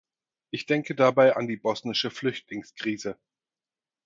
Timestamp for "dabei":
0.95-1.35